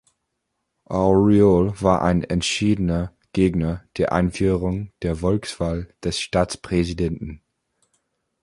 [0.89, 7.43] Auriol war ein entschiedener Gegner der Einführung der Volkswahl des Staatspräsidenten.